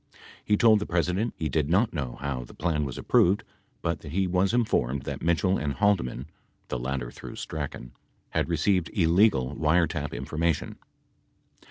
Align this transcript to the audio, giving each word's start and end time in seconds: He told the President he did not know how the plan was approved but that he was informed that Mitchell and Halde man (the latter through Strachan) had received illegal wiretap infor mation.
He 0.43 0.57
told 0.57 0.79
the 0.79 0.87
President 0.87 1.35
he 1.37 1.47
did 1.47 1.69
not 1.69 1.93
know 1.93 2.17
how 2.21 2.43
the 2.43 2.55
plan 2.55 2.85
was 2.85 2.97
approved 2.97 3.43
but 3.83 3.99
that 3.99 4.13
he 4.13 4.25
was 4.25 4.51
informed 4.51 5.03
that 5.03 5.21
Mitchell 5.21 5.59
and 5.59 5.73
Halde 5.75 6.03
man 6.03 6.25
(the 6.69 6.79
latter 6.79 7.11
through 7.11 7.35
Strachan) 7.35 7.91
had 8.31 8.49
received 8.49 8.89
illegal 8.95 9.55
wiretap 9.55 10.09
infor 10.11 10.39
mation. 10.39 10.77